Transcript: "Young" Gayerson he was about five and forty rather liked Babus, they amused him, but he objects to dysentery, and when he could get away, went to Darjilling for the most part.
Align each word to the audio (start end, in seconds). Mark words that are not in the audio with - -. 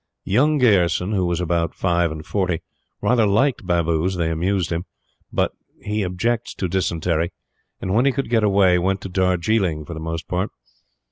"Young" 0.25 0.57
Gayerson 0.57 1.13
he 1.13 1.19
was 1.19 1.39
about 1.39 1.75
five 1.75 2.11
and 2.11 2.25
forty 2.25 2.63
rather 3.03 3.27
liked 3.27 3.67
Babus, 3.67 4.15
they 4.15 4.31
amused 4.31 4.71
him, 4.71 4.85
but 5.31 5.51
he 5.79 6.01
objects 6.03 6.55
to 6.55 6.67
dysentery, 6.67 7.31
and 7.79 7.93
when 7.93 8.05
he 8.07 8.11
could 8.11 8.27
get 8.31 8.43
away, 8.43 8.79
went 8.79 9.01
to 9.01 9.09
Darjilling 9.09 9.85
for 9.85 9.93
the 9.93 9.99
most 9.99 10.27
part. 10.27 10.49